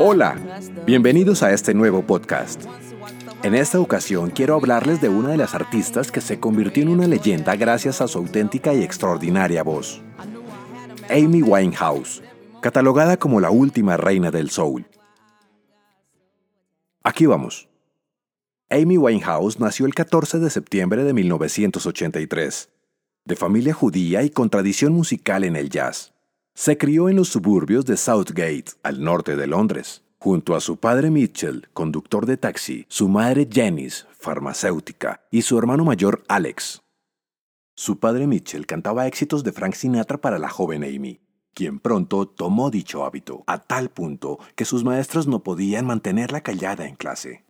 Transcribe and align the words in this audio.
Hola, 0.00 0.36
bienvenidos 0.84 1.44
a 1.44 1.52
este 1.52 1.72
nuevo 1.72 2.04
podcast. 2.04 2.64
En 3.44 3.54
esta 3.54 3.78
ocasión 3.78 4.30
quiero 4.30 4.56
hablarles 4.56 5.00
de 5.00 5.08
una 5.08 5.28
de 5.28 5.36
las 5.36 5.54
artistas 5.54 6.10
que 6.10 6.20
se 6.20 6.40
convirtió 6.40 6.82
en 6.82 6.88
una 6.88 7.06
leyenda 7.06 7.54
gracias 7.54 8.00
a 8.00 8.08
su 8.08 8.18
auténtica 8.18 8.74
y 8.74 8.82
extraordinaria 8.82 9.62
voz. 9.62 10.02
Amy 11.08 11.42
Winehouse, 11.42 12.20
catalogada 12.60 13.18
como 13.18 13.40
la 13.40 13.50
última 13.50 13.96
reina 13.96 14.32
del 14.32 14.50
soul. 14.50 14.84
Aquí 17.04 17.26
vamos. 17.26 17.68
Amy 18.68 18.98
Winehouse 18.98 19.60
nació 19.60 19.86
el 19.86 19.94
14 19.94 20.40
de 20.40 20.50
septiembre 20.50 21.04
de 21.04 21.12
1983 21.12 22.68
de 23.24 23.36
familia 23.36 23.74
judía 23.74 24.22
y 24.22 24.30
con 24.30 24.50
tradición 24.50 24.92
musical 24.92 25.44
en 25.44 25.56
el 25.56 25.70
jazz. 25.70 26.14
Se 26.54 26.76
crió 26.76 27.08
en 27.08 27.16
los 27.16 27.28
suburbios 27.28 27.86
de 27.86 27.96
Southgate, 27.96 28.72
al 28.82 29.02
norte 29.02 29.36
de 29.36 29.46
Londres, 29.46 30.02
junto 30.18 30.54
a 30.54 30.60
su 30.60 30.76
padre 30.76 31.10
Mitchell, 31.10 31.68
conductor 31.72 32.26
de 32.26 32.36
taxi, 32.36 32.84
su 32.88 33.08
madre 33.08 33.48
Janice, 33.50 34.04
farmacéutica, 34.18 35.22
y 35.30 35.42
su 35.42 35.58
hermano 35.58 35.84
mayor 35.84 36.22
Alex. 36.28 36.82
Su 37.74 37.98
padre 37.98 38.26
Mitchell 38.26 38.66
cantaba 38.66 39.06
éxitos 39.06 39.42
de 39.42 39.52
Frank 39.52 39.74
Sinatra 39.74 40.18
para 40.18 40.38
la 40.38 40.50
joven 40.50 40.84
Amy, 40.84 41.20
quien 41.54 41.78
pronto 41.78 42.28
tomó 42.28 42.70
dicho 42.70 43.04
hábito, 43.04 43.44
a 43.46 43.58
tal 43.58 43.88
punto 43.88 44.38
que 44.54 44.66
sus 44.66 44.84
maestros 44.84 45.26
no 45.26 45.42
podían 45.42 45.86
mantenerla 45.86 46.42
callada 46.42 46.86
en 46.86 46.96
clase. 46.96 47.44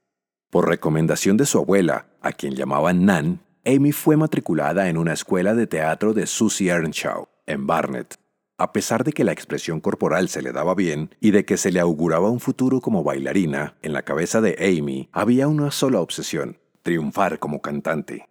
Por 0.50 0.68
recomendación 0.68 1.36
de 1.36 1.46
su 1.46 1.58
abuela, 1.58 2.06
a 2.20 2.32
quien 2.32 2.54
llamaban 2.54 3.04
Nan, 3.04 3.40
Amy 3.70 3.92
fue 3.92 4.16
matriculada 4.16 4.88
en 4.88 4.96
una 4.96 5.12
escuela 5.12 5.54
de 5.54 5.68
teatro 5.68 6.12
de 6.12 6.26
Susie 6.26 6.70
Earnshaw, 6.70 7.28
en 7.46 7.68
Barnet. 7.68 8.18
A 8.58 8.72
pesar 8.72 9.04
de 9.04 9.12
que 9.12 9.22
la 9.22 9.30
expresión 9.30 9.80
corporal 9.80 10.28
se 10.28 10.42
le 10.42 10.50
daba 10.50 10.74
bien 10.74 11.14
y 11.20 11.30
de 11.30 11.44
que 11.44 11.56
se 11.56 11.70
le 11.70 11.78
auguraba 11.78 12.30
un 12.30 12.40
futuro 12.40 12.80
como 12.80 13.04
bailarina, 13.04 13.76
en 13.82 13.92
la 13.92 14.02
cabeza 14.02 14.40
de 14.40 14.56
Amy 14.58 15.08
había 15.12 15.46
una 15.46 15.70
sola 15.70 16.00
obsesión, 16.00 16.58
triunfar 16.82 17.38
como 17.38 17.62
cantante. 17.62 18.28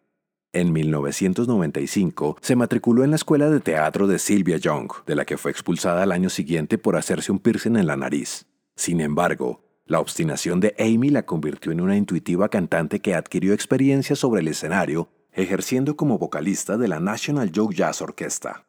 En 0.51 0.73
1995 0.73 2.37
se 2.41 2.57
matriculó 2.57 3.05
en 3.05 3.11
la 3.11 3.15
escuela 3.15 3.49
de 3.49 3.61
teatro 3.61 4.07
de 4.07 4.19
Sylvia 4.19 4.57
Young, 4.57 4.91
de 5.05 5.15
la 5.15 5.23
que 5.23 5.37
fue 5.37 5.51
expulsada 5.51 6.03
al 6.03 6.11
año 6.11 6.29
siguiente 6.29 6.77
por 6.77 6.97
hacerse 6.97 7.31
un 7.31 7.39
piercing 7.39 7.77
en 7.77 7.87
la 7.87 7.95
nariz. 7.95 8.45
Sin 8.75 8.99
embargo, 8.99 9.63
la 9.85 10.01
obstinación 10.01 10.59
de 10.59 10.75
Amy 10.77 11.09
la 11.09 11.25
convirtió 11.25 11.71
en 11.71 11.79
una 11.79 11.95
intuitiva 11.95 12.49
cantante 12.49 12.99
que 12.99 13.15
adquirió 13.15 13.53
experiencia 13.53 14.17
sobre 14.17 14.41
el 14.41 14.49
escenario 14.49 15.07
ejerciendo 15.33 15.95
como 15.95 16.17
vocalista 16.17 16.77
de 16.77 16.87
la 16.87 16.99
National 16.99 17.51
Joke 17.53 17.75
Jazz 17.75 18.01
Orchestra. 18.01 18.65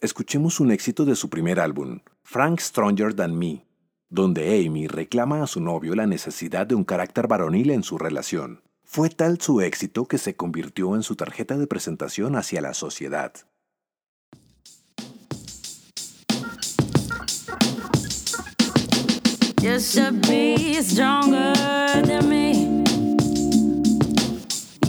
Escuchemos 0.00 0.60
un 0.60 0.70
éxito 0.70 1.04
de 1.04 1.16
su 1.16 1.30
primer 1.30 1.60
álbum, 1.60 2.00
Frank 2.22 2.60
Stronger 2.60 3.14
Than 3.14 3.38
Me, 3.38 3.64
donde 4.08 4.66
Amy 4.66 4.88
reclama 4.88 5.42
a 5.42 5.46
su 5.46 5.60
novio 5.60 5.94
la 5.94 6.06
necesidad 6.06 6.66
de 6.66 6.74
un 6.74 6.84
carácter 6.84 7.28
varonil 7.28 7.70
en 7.70 7.82
su 7.82 7.98
relación. 7.98 8.62
Fue 8.84 9.08
tal 9.08 9.40
su 9.40 9.60
éxito 9.60 10.06
que 10.06 10.18
se 10.18 10.36
convirtió 10.36 10.96
en 10.96 11.02
su 11.02 11.16
tarjeta 11.16 11.56
de 11.56 11.66
presentación 11.66 12.36
hacia 12.36 12.60
la 12.60 12.74
sociedad. 12.74 13.32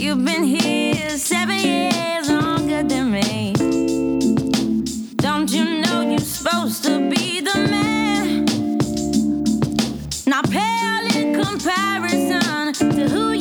You've 0.04 0.26
been 0.26 0.44
here 0.44 1.12
seven 1.12 1.58
years 1.60 2.30
longer 2.30 2.84
than 2.84 3.10
me. 3.10 3.54
Don't 5.16 5.50
you 5.50 5.64
know 5.82 6.02
you're 6.02 6.20
supposed 6.20 6.84
to 6.84 7.10
be 7.10 7.40
the 7.40 7.58
man? 7.72 8.44
Not 10.28 10.50
pale 10.50 11.08
in 11.16 11.42
comparison 11.42 12.74
to 12.74 13.08
who 13.08 13.32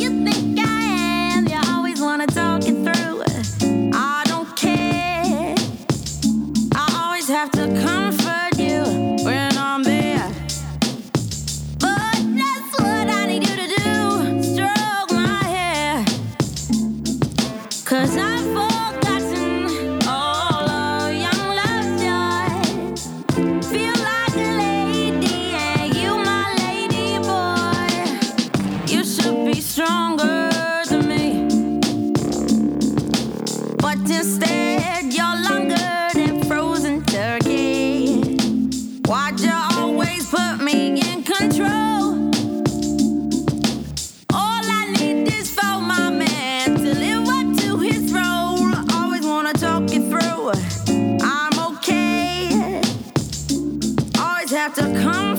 to 54.74 54.82
come 55.02 55.31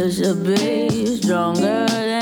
You 0.00 0.10
should 0.10 0.44
be 0.44 1.04
stronger 1.04 2.19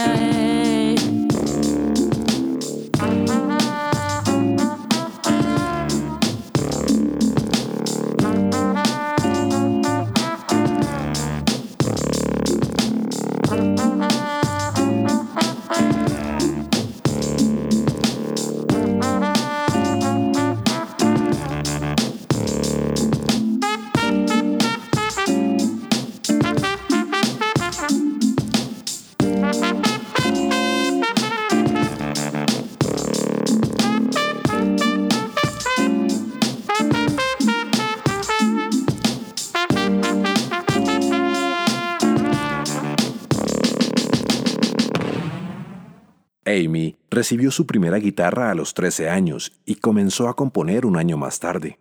recibió 47.28 47.50
su 47.50 47.66
primera 47.66 47.98
guitarra 47.98 48.50
a 48.50 48.54
los 48.54 48.72
13 48.72 49.10
años 49.10 49.52
y 49.66 49.75
comenzó 49.75 50.30
a 50.30 50.34
componer 50.34 50.86
un 50.86 50.96
año 50.96 51.19
más 51.19 51.40
tarde. 51.40 51.78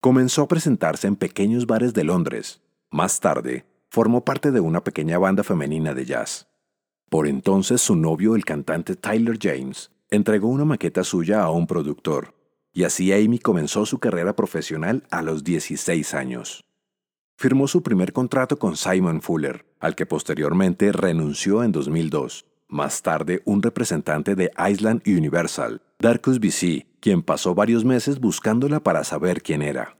Comenzó 0.00 0.42
a 0.42 0.46
presentarse 0.46 1.08
en 1.08 1.16
pequeños 1.16 1.66
bares 1.66 1.94
de 1.94 2.04
Londres. 2.04 2.62
Más 2.88 3.18
tarde, 3.18 3.66
formó 3.88 4.24
parte 4.24 4.52
de 4.52 4.60
una 4.60 4.84
pequeña 4.84 5.18
banda 5.18 5.42
femenina 5.42 5.94
de 5.94 6.04
jazz. 6.04 6.46
Por 7.10 7.26
entonces 7.26 7.80
su 7.80 7.96
novio, 7.96 8.36
el 8.36 8.44
cantante 8.44 8.94
Tyler 8.94 9.36
James, 9.36 9.90
entregó 10.10 10.46
una 10.46 10.64
maqueta 10.64 11.02
suya 11.02 11.42
a 11.42 11.50
un 11.50 11.66
productor, 11.66 12.32
y 12.72 12.84
así 12.84 13.12
Amy 13.12 13.40
comenzó 13.40 13.84
su 13.84 13.98
carrera 13.98 14.36
profesional 14.36 15.02
a 15.10 15.22
los 15.22 15.42
16 15.42 16.14
años. 16.14 16.64
Firmó 17.36 17.66
su 17.66 17.82
primer 17.82 18.12
contrato 18.12 18.60
con 18.60 18.76
Simon 18.76 19.22
Fuller, 19.22 19.66
al 19.80 19.96
que 19.96 20.06
posteriormente 20.06 20.92
renunció 20.92 21.64
en 21.64 21.72
2002. 21.72 22.46
Más 22.72 23.02
tarde, 23.02 23.42
un 23.44 23.60
representante 23.60 24.34
de 24.34 24.50
Island 24.70 25.02
Universal, 25.06 25.82
Darkus 25.98 26.40
BC, 26.40 26.86
quien 27.00 27.22
pasó 27.22 27.54
varios 27.54 27.84
meses 27.84 28.18
buscándola 28.18 28.80
para 28.80 29.04
saber 29.04 29.42
quién 29.42 29.60
era. 29.60 29.98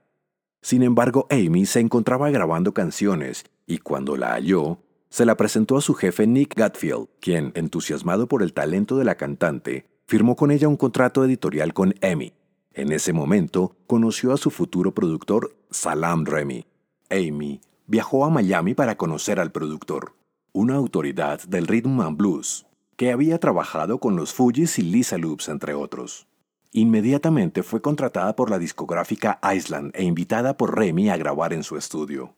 Sin 0.62 0.82
embargo, 0.82 1.26
Amy 1.28 1.66
se 1.66 1.80
encontraba 1.80 2.30
grabando 2.30 2.72
canciones 2.72 3.44
y 3.66 3.76
cuando 3.76 4.16
la 4.16 4.30
halló, 4.32 4.78
se 5.10 5.26
la 5.26 5.36
presentó 5.36 5.76
a 5.76 5.82
su 5.82 5.92
jefe 5.92 6.26
Nick 6.26 6.54
Gatfield, 6.56 7.08
quien, 7.20 7.52
entusiasmado 7.56 8.26
por 8.26 8.42
el 8.42 8.54
talento 8.54 8.96
de 8.96 9.04
la 9.04 9.16
cantante, 9.16 9.84
firmó 10.06 10.34
con 10.34 10.50
ella 10.50 10.66
un 10.66 10.78
contrato 10.78 11.26
editorial 11.26 11.74
con 11.74 11.94
Amy. 12.00 12.32
En 12.72 12.90
ese 12.90 13.12
momento, 13.12 13.76
conoció 13.86 14.32
a 14.32 14.38
su 14.38 14.50
futuro 14.50 14.94
productor, 14.94 15.54
Salam 15.70 16.24
Remy. 16.24 16.64
Amy 17.10 17.60
viajó 17.86 18.24
a 18.24 18.30
Miami 18.30 18.72
para 18.72 18.96
conocer 18.96 19.40
al 19.40 19.52
productor, 19.52 20.14
una 20.54 20.74
autoridad 20.74 21.40
del 21.44 21.66
rhythm 21.66 22.00
and 22.02 22.18
blues, 22.18 22.66
que 22.96 23.10
había 23.10 23.38
trabajado 23.38 23.98
con 23.98 24.16
los 24.16 24.34
Fugees 24.34 24.78
y 24.78 24.82
Lisa 24.82 25.16
Loops, 25.16 25.48
entre 25.48 25.72
otros. 25.72 26.26
Inmediatamente 26.72 27.62
fue 27.62 27.80
contratada 27.80 28.36
por 28.36 28.50
la 28.50 28.58
discográfica 28.58 29.40
Island 29.54 29.92
e 29.94 30.04
invitada 30.04 30.56
por 30.58 30.78
Remy 30.78 31.08
a 31.08 31.16
grabar 31.16 31.54
en 31.54 31.62
su 31.62 31.78
estudio. 31.78 32.34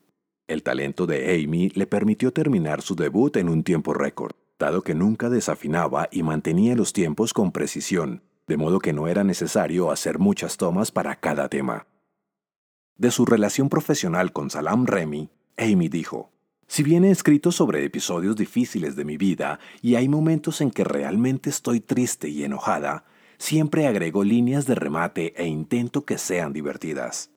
El 0.46 0.62
talento 0.62 1.06
de 1.06 1.34
Amy 1.34 1.70
le 1.70 1.86
permitió 1.86 2.32
terminar 2.32 2.82
su 2.82 2.94
debut 2.94 3.36
en 3.36 3.48
un 3.48 3.64
tiempo 3.64 3.94
récord, 3.94 4.34
dado 4.58 4.82
que 4.82 4.94
nunca 4.94 5.28
desafinaba 5.28 6.08
y 6.12 6.22
mantenía 6.22 6.76
los 6.76 6.92
tiempos 6.92 7.32
con 7.32 7.50
precisión, 7.50 8.22
de 8.46 8.56
modo 8.56 8.78
que 8.78 8.92
no 8.92 9.08
era 9.08 9.24
necesario 9.24 9.90
hacer 9.90 10.20
muchas 10.20 10.56
tomas 10.56 10.92
para 10.92 11.16
cada 11.16 11.48
tema. 11.48 11.86
De 12.96 13.10
su 13.10 13.24
relación 13.24 13.68
profesional 13.68 14.32
con 14.32 14.50
Salam 14.50 14.86
Remy, 14.86 15.30
Amy 15.56 15.88
dijo, 15.88 16.30
si 16.66 16.82
bien 16.82 17.04
he 17.04 17.10
escrito 17.10 17.52
sobre 17.52 17.84
episodios 17.84 18.36
difíciles 18.36 18.96
de 18.96 19.04
mi 19.04 19.16
vida 19.16 19.58
y 19.82 19.96
hay 19.96 20.08
momentos 20.08 20.60
en 20.60 20.70
que 20.70 20.84
realmente 20.84 21.50
estoy 21.50 21.80
triste 21.80 22.28
y 22.28 22.44
enojada, 22.44 23.04
siempre 23.38 23.86
agrego 23.86 24.24
líneas 24.24 24.66
de 24.66 24.74
remate 24.74 25.34
e 25.36 25.46
intento 25.46 26.04
que 26.04 26.18
sean 26.18 26.52
divertidas. 26.52 27.30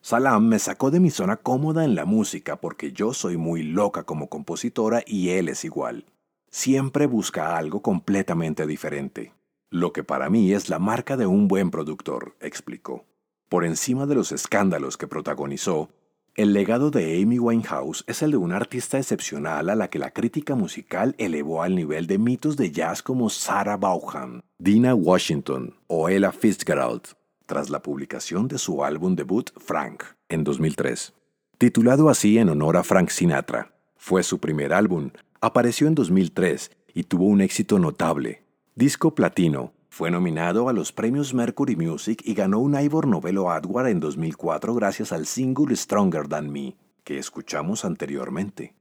Salam 0.00 0.46
me 0.46 0.58
sacó 0.58 0.90
de 0.90 1.00
mi 1.00 1.10
zona 1.10 1.36
cómoda 1.36 1.84
en 1.84 1.94
la 1.94 2.04
música 2.04 2.60
porque 2.60 2.92
yo 2.92 3.12
soy 3.12 3.36
muy 3.36 3.62
loca 3.62 4.04
como 4.04 4.28
compositora 4.28 5.02
y 5.06 5.30
él 5.30 5.48
es 5.48 5.64
igual. 5.64 6.04
Siempre 6.50 7.06
busca 7.06 7.56
algo 7.56 7.82
completamente 7.82 8.66
diferente. 8.66 9.34
Lo 9.70 9.92
que 9.92 10.04
para 10.04 10.30
mí 10.30 10.52
es 10.52 10.70
la 10.70 10.78
marca 10.78 11.16
de 11.16 11.26
un 11.26 11.48
buen 11.48 11.70
productor, 11.70 12.36
explicó. 12.40 13.04
Por 13.48 13.64
encima 13.64 14.06
de 14.06 14.14
los 14.14 14.32
escándalos 14.32 14.96
que 14.96 15.08
protagonizó, 15.08 15.90
el 16.38 16.52
legado 16.52 16.92
de 16.92 17.20
Amy 17.20 17.40
Winehouse 17.40 18.04
es 18.06 18.22
el 18.22 18.30
de 18.30 18.36
una 18.36 18.54
artista 18.54 18.96
excepcional 18.96 19.68
a 19.70 19.74
la 19.74 19.90
que 19.90 19.98
la 19.98 20.12
crítica 20.12 20.54
musical 20.54 21.16
elevó 21.18 21.64
al 21.64 21.74
nivel 21.74 22.06
de 22.06 22.16
mitos 22.16 22.56
de 22.56 22.70
jazz 22.70 23.02
como 23.02 23.28
Sarah 23.28 23.76
Vaughan, 23.76 24.44
Dina 24.56 24.94
Washington 24.94 25.74
o 25.88 26.08
Ella 26.08 26.30
Fitzgerald, 26.30 27.02
tras 27.44 27.70
la 27.70 27.82
publicación 27.82 28.46
de 28.46 28.58
su 28.58 28.84
álbum 28.84 29.16
debut 29.16 29.50
Frank 29.58 30.04
en 30.28 30.44
2003. 30.44 31.12
Titulado 31.58 32.08
así 32.08 32.38
en 32.38 32.50
honor 32.50 32.76
a 32.76 32.84
Frank 32.84 33.08
Sinatra, 33.08 33.74
fue 33.96 34.22
su 34.22 34.38
primer 34.38 34.72
álbum, 34.72 35.10
apareció 35.40 35.88
en 35.88 35.96
2003 35.96 36.70
y 36.94 37.02
tuvo 37.02 37.24
un 37.24 37.40
éxito 37.40 37.80
notable. 37.80 38.44
Disco 38.76 39.12
platino, 39.12 39.72
fue 39.88 40.10
nominado 40.10 40.68
a 40.68 40.72
los 40.72 40.92
premios 40.92 41.34
Mercury 41.34 41.74
Music 41.74 42.22
y 42.24 42.34
ganó 42.34 42.60
un 42.60 42.78
Ivor 42.78 43.06
Novello 43.06 43.50
Award 43.50 43.88
en 43.88 44.00
2004 44.00 44.74
gracias 44.74 45.12
al 45.12 45.26
single 45.26 45.74
Stronger 45.74 46.28
Than 46.28 46.52
Me, 46.52 46.76
que 47.02 47.18
escuchamos 47.18 47.84
anteriormente. 47.84 48.74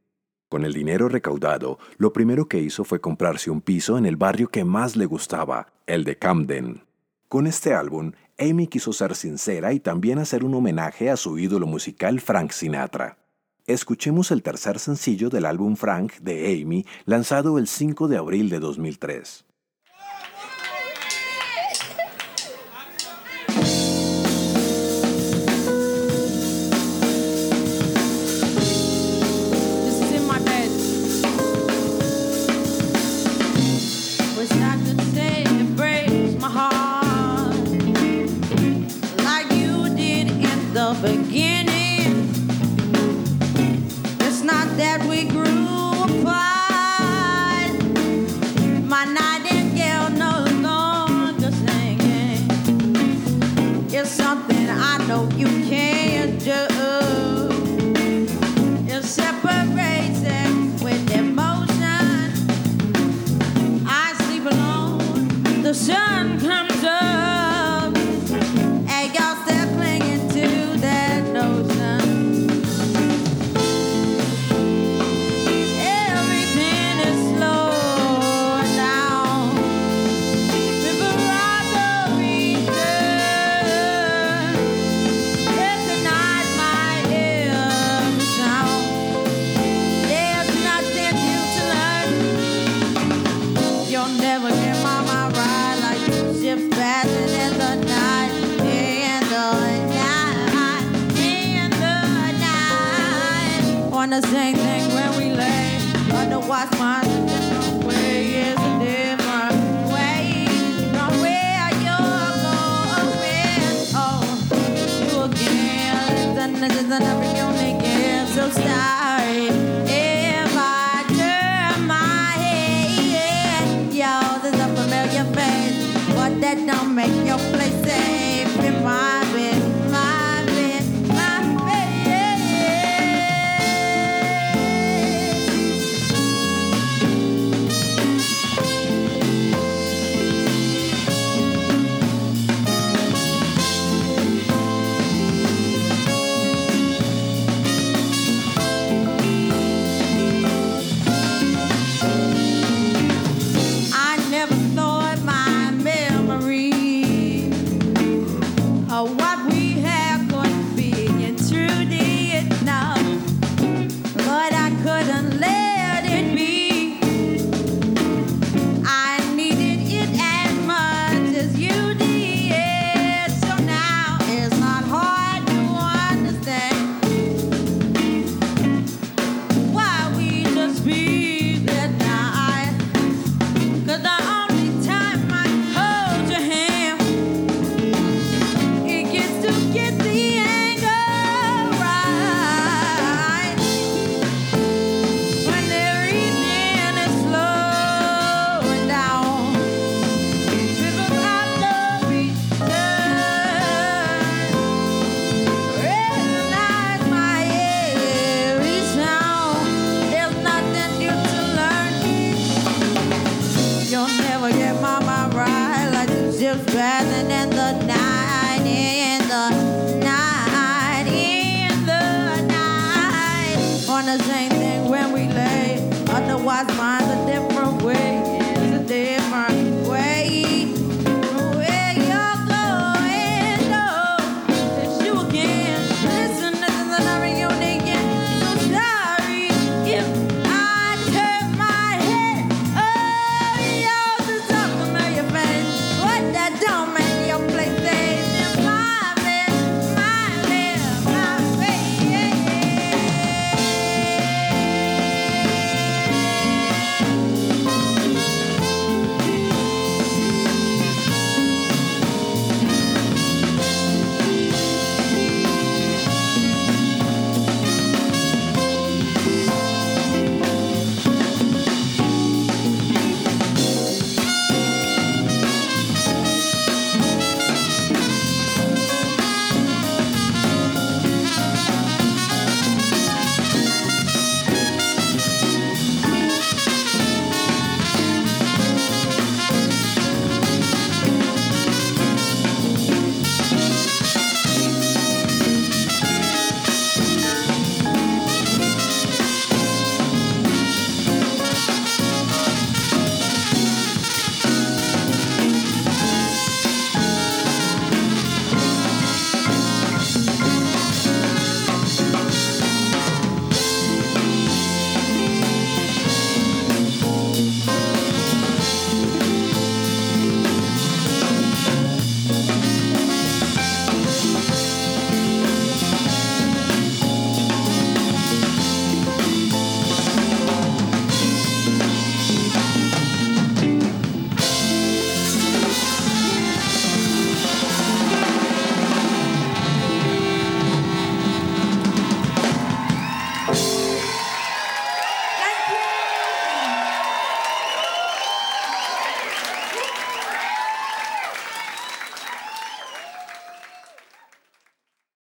Con 0.50 0.64
el 0.64 0.74
dinero 0.74 1.10
recaudado, 1.10 1.80
lo 1.98 2.14
primero 2.14 2.48
que 2.48 2.60
hizo 2.60 2.84
fue 2.84 3.02
comprarse 3.02 3.50
un 3.50 3.62
piso 3.62 3.98
en 3.98 4.06
el 4.06 4.16
barrio 4.16 4.50
que 4.50 4.64
más 4.64 4.96
le 4.96 5.06
gustaba, 5.06 5.74
el 5.88 6.04
de 6.04 6.18
Camden. 6.18 6.84
Con 7.28 7.48
este 7.48 7.74
álbum, 7.74 8.12
Amy 8.38 8.68
quiso 8.68 8.94
ser 8.94 9.16
sincera 9.16 9.74
y 9.74 9.80
también 9.80 10.20
hacer 10.20 10.44
un 10.44 10.54
homenaje 10.54 11.10
a 11.10 11.18
su 11.18 11.40
ídolo 11.40 11.66
musical 11.66 12.22
Frank 12.22 12.52
Sinatra. 12.52 13.18
Escuchemos 13.66 14.30
el 14.32 14.44
tercer 14.44 14.78
sencillo 14.80 15.30
del 15.30 15.46
álbum 15.46 15.76
Frank 15.76 16.14
de 16.20 16.62
Amy, 16.62 16.86
lanzado 17.06 17.58
el 17.58 17.68
5 17.68 18.08
de 18.08 18.18
abril 18.18 18.50
de 18.50 18.60
2003. 18.60 19.47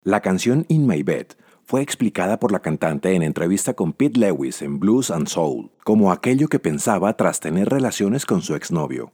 La 0.06 0.20
canción 0.20 0.66
In 0.68 0.86
My 0.86 1.02
Bed 1.02 1.28
fue 1.64 1.80
explicada 1.80 2.38
por 2.38 2.52
la 2.52 2.60
cantante 2.60 3.14
en 3.14 3.22
entrevista 3.22 3.72
con 3.72 3.94
Pete 3.94 4.20
Lewis 4.20 4.60
en 4.60 4.78
Blues 4.78 5.10
and 5.10 5.28
Soul 5.28 5.70
como 5.82 6.12
aquello 6.12 6.48
que 6.48 6.58
pensaba 6.58 7.16
tras 7.16 7.40
tener 7.40 7.70
relaciones 7.70 8.26
con 8.26 8.42
su 8.42 8.54
exnovio. 8.54 9.12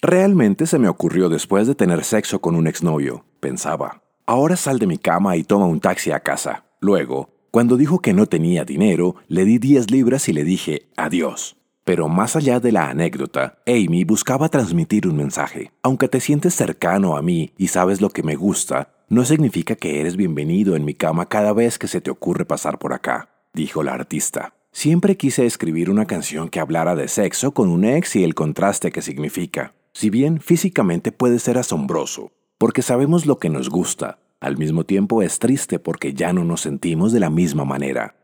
Realmente 0.00 0.66
se 0.66 0.78
me 0.78 0.88
ocurrió 0.88 1.28
después 1.28 1.66
de 1.66 1.74
tener 1.74 2.04
sexo 2.04 2.40
con 2.40 2.54
un 2.54 2.68
exnovio, 2.68 3.24
pensaba. 3.40 4.04
Ahora 4.26 4.54
sal 4.54 4.78
de 4.78 4.86
mi 4.86 4.96
cama 4.96 5.36
y 5.36 5.42
toma 5.42 5.66
un 5.66 5.80
taxi 5.80 6.12
a 6.12 6.20
casa. 6.20 6.66
Luego, 6.80 7.30
cuando 7.50 7.76
dijo 7.76 7.98
que 7.98 8.12
no 8.12 8.26
tenía 8.26 8.64
dinero, 8.64 9.16
le 9.26 9.44
di 9.44 9.58
10 9.58 9.90
libras 9.90 10.28
y 10.28 10.32
le 10.32 10.44
dije 10.44 10.88
adiós. 10.96 11.56
Pero 11.82 12.06
más 12.08 12.36
allá 12.36 12.60
de 12.60 12.70
la 12.70 12.90
anécdota, 12.90 13.58
Amy 13.66 14.04
buscaba 14.04 14.48
transmitir 14.50 15.08
un 15.08 15.16
mensaje. 15.16 15.72
Aunque 15.82 16.06
te 16.06 16.20
sientes 16.20 16.54
cercano 16.54 17.16
a 17.16 17.22
mí 17.22 17.54
y 17.58 17.68
sabes 17.68 18.00
lo 18.00 18.10
que 18.10 18.22
me 18.22 18.36
gusta, 18.36 18.97
no 19.08 19.24
significa 19.24 19.74
que 19.74 20.00
eres 20.00 20.16
bienvenido 20.16 20.76
en 20.76 20.84
mi 20.84 20.92
cama 20.92 21.26
cada 21.26 21.54
vez 21.54 21.78
que 21.78 21.88
se 21.88 22.02
te 22.02 22.10
ocurre 22.10 22.44
pasar 22.44 22.78
por 22.78 22.92
acá, 22.92 23.30
dijo 23.54 23.82
la 23.82 23.94
artista. 23.94 24.54
Siempre 24.70 25.16
quise 25.16 25.46
escribir 25.46 25.88
una 25.88 26.04
canción 26.04 26.50
que 26.50 26.60
hablara 26.60 26.94
de 26.94 27.08
sexo 27.08 27.52
con 27.52 27.70
un 27.70 27.86
ex 27.86 28.16
y 28.16 28.24
el 28.24 28.34
contraste 28.34 28.92
que 28.92 29.00
significa. 29.00 29.74
Si 29.94 30.10
bien 30.10 30.40
físicamente 30.40 31.10
puede 31.10 31.38
ser 31.38 31.56
asombroso, 31.56 32.32
porque 32.58 32.82
sabemos 32.82 33.24
lo 33.24 33.38
que 33.38 33.48
nos 33.48 33.70
gusta, 33.70 34.18
al 34.40 34.58
mismo 34.58 34.84
tiempo 34.84 35.22
es 35.22 35.38
triste 35.38 35.78
porque 35.78 36.12
ya 36.12 36.34
no 36.34 36.44
nos 36.44 36.60
sentimos 36.60 37.10
de 37.10 37.20
la 37.20 37.30
misma 37.30 37.64
manera. 37.64 38.14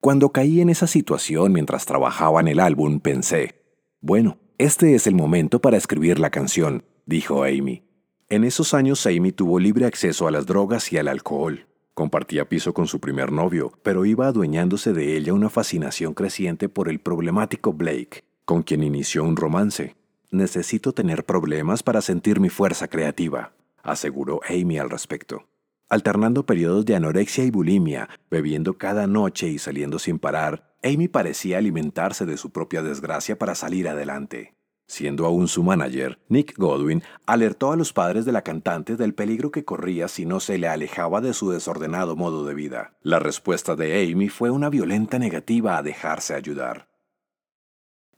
Cuando 0.00 0.32
caí 0.32 0.62
en 0.62 0.70
esa 0.70 0.86
situación 0.86 1.52
mientras 1.52 1.84
trabajaba 1.84 2.40
en 2.40 2.48
el 2.48 2.60
álbum, 2.60 3.00
pensé, 3.00 3.56
bueno, 4.00 4.38
este 4.56 4.94
es 4.94 5.06
el 5.06 5.14
momento 5.14 5.60
para 5.60 5.76
escribir 5.76 6.18
la 6.18 6.30
canción, 6.30 6.84
dijo 7.04 7.44
Amy. 7.44 7.89
En 8.32 8.44
esos 8.44 8.74
años 8.74 9.06
Amy 9.06 9.32
tuvo 9.32 9.58
libre 9.58 9.86
acceso 9.86 10.28
a 10.28 10.30
las 10.30 10.46
drogas 10.46 10.92
y 10.92 10.98
al 10.98 11.08
alcohol. 11.08 11.66
Compartía 11.94 12.48
piso 12.48 12.72
con 12.72 12.86
su 12.86 13.00
primer 13.00 13.32
novio, 13.32 13.72
pero 13.82 14.04
iba 14.04 14.28
adueñándose 14.28 14.92
de 14.92 15.16
ella 15.16 15.32
una 15.32 15.50
fascinación 15.50 16.14
creciente 16.14 16.68
por 16.68 16.88
el 16.88 17.00
problemático 17.00 17.72
Blake, 17.72 18.22
con 18.44 18.62
quien 18.62 18.84
inició 18.84 19.24
un 19.24 19.34
romance. 19.34 19.96
Necesito 20.30 20.92
tener 20.92 21.24
problemas 21.24 21.82
para 21.82 22.00
sentir 22.00 22.38
mi 22.38 22.50
fuerza 22.50 22.86
creativa, 22.86 23.52
aseguró 23.82 24.40
Amy 24.48 24.78
al 24.78 24.90
respecto. 24.90 25.48
Alternando 25.88 26.46
periodos 26.46 26.84
de 26.84 26.94
anorexia 26.94 27.42
y 27.42 27.50
bulimia, 27.50 28.08
bebiendo 28.30 28.78
cada 28.78 29.08
noche 29.08 29.48
y 29.48 29.58
saliendo 29.58 29.98
sin 29.98 30.20
parar, 30.20 30.76
Amy 30.84 31.08
parecía 31.08 31.58
alimentarse 31.58 32.26
de 32.26 32.36
su 32.36 32.50
propia 32.50 32.80
desgracia 32.84 33.36
para 33.36 33.56
salir 33.56 33.88
adelante. 33.88 34.54
Siendo 34.90 35.24
aún 35.24 35.46
su 35.46 35.62
manager, 35.62 36.18
Nick 36.28 36.58
Godwin 36.58 37.04
alertó 37.24 37.70
a 37.70 37.76
los 37.76 37.92
padres 37.92 38.24
de 38.24 38.32
la 38.32 38.42
cantante 38.42 38.96
del 38.96 39.14
peligro 39.14 39.52
que 39.52 39.64
corría 39.64 40.08
si 40.08 40.26
no 40.26 40.40
se 40.40 40.58
le 40.58 40.66
alejaba 40.66 41.20
de 41.20 41.32
su 41.32 41.48
desordenado 41.48 42.16
modo 42.16 42.44
de 42.44 42.54
vida. 42.54 42.98
La 43.00 43.20
respuesta 43.20 43.76
de 43.76 44.02
Amy 44.02 44.28
fue 44.28 44.50
una 44.50 44.68
violenta 44.68 45.20
negativa 45.20 45.78
a 45.78 45.84
dejarse 45.84 46.34
ayudar. 46.34 46.88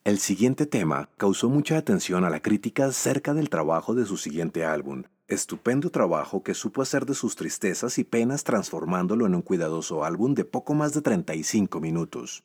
El 0.04 0.18
siguiente 0.18 0.64
tema 0.64 1.10
causó 1.18 1.50
mucha 1.50 1.76
atención 1.76 2.24
a 2.24 2.30
la 2.30 2.40
crítica 2.40 2.90
cerca 2.92 3.34
del 3.34 3.50
trabajo 3.50 3.94
de 3.94 4.06
su 4.06 4.16
siguiente 4.16 4.64
álbum, 4.64 5.02
estupendo 5.28 5.90
trabajo 5.90 6.42
que 6.42 6.54
supo 6.54 6.80
hacer 6.80 7.04
de 7.04 7.12
sus 7.12 7.36
tristezas 7.36 7.98
y 7.98 8.04
penas 8.04 8.44
transformándolo 8.44 9.26
en 9.26 9.34
un 9.34 9.42
cuidadoso 9.42 10.04
álbum 10.04 10.32
de 10.32 10.46
poco 10.46 10.72
más 10.72 10.94
de 10.94 11.02
35 11.02 11.80
minutos. 11.80 12.44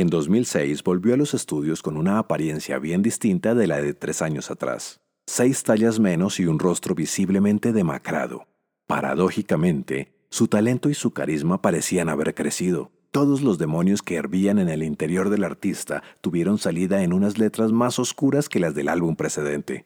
En 0.00 0.08
2006 0.08 0.82
volvió 0.82 1.12
a 1.12 1.18
los 1.18 1.34
estudios 1.34 1.82
con 1.82 1.98
una 1.98 2.18
apariencia 2.18 2.78
bien 2.78 3.02
distinta 3.02 3.54
de 3.54 3.66
la 3.66 3.82
de 3.82 3.92
tres 3.92 4.22
años 4.22 4.50
atrás. 4.50 5.02
Seis 5.26 5.62
tallas 5.62 6.00
menos 6.00 6.40
y 6.40 6.46
un 6.46 6.58
rostro 6.58 6.94
visiblemente 6.94 7.74
demacrado. 7.74 8.46
Paradójicamente, 8.86 10.14
su 10.30 10.48
talento 10.48 10.88
y 10.88 10.94
su 10.94 11.10
carisma 11.10 11.60
parecían 11.60 12.08
haber 12.08 12.34
crecido. 12.34 12.92
Todos 13.10 13.42
los 13.42 13.58
demonios 13.58 14.00
que 14.00 14.14
hervían 14.14 14.58
en 14.58 14.70
el 14.70 14.84
interior 14.84 15.28
del 15.28 15.44
artista 15.44 16.02
tuvieron 16.22 16.56
salida 16.56 17.02
en 17.02 17.12
unas 17.12 17.36
letras 17.36 17.70
más 17.70 17.98
oscuras 17.98 18.48
que 18.48 18.58
las 18.58 18.74
del 18.74 18.88
álbum 18.88 19.16
precedente. 19.16 19.84